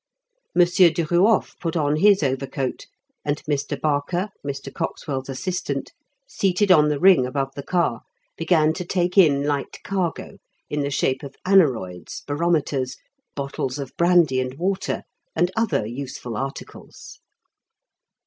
M 0.55 0.63
Duruof 0.63 1.59
put 1.59 1.75
on 1.75 1.97
his 1.97 2.23
overcoat, 2.23 2.87
and 3.23 3.43
Mr. 3.43 3.79
Barker, 3.79 4.29
Mr. 4.43 4.73
Coxwell's 4.73 5.29
assistant, 5.29 5.91
seated 6.27 6.71
on 6.71 6.89
the 6.89 6.99
ring 6.99 7.23
above 7.27 7.51
the 7.55 7.61
car, 7.61 8.01
began 8.35 8.73
to 8.73 8.83
take 8.83 9.15
in 9.15 9.43
light 9.43 9.77
cargo 9.83 10.39
in 10.71 10.81
the 10.81 10.89
shape 10.89 11.21
of 11.21 11.35
aneroids, 11.45 12.23
barometers, 12.25 12.97
bottles 13.35 13.77
of 13.77 13.95
brandy 13.95 14.41
and 14.41 14.55
water, 14.55 15.03
and 15.35 15.51
other 15.55 15.85
useful 15.85 16.35
articles. 16.35 17.19